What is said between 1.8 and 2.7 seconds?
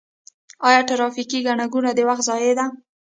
د وخت ضایع ده؟